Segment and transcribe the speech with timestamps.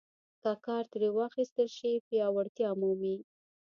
[0.41, 3.15] که کار ترې واخیستل شي پیاوړتیا مومي.